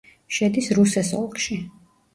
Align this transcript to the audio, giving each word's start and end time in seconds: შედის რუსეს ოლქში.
შედის 0.37 0.71
რუსეს 0.79 1.15
ოლქში. 1.21 1.63